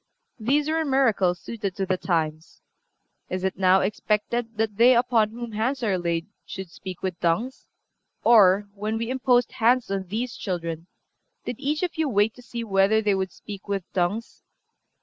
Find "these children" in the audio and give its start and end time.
10.07-10.87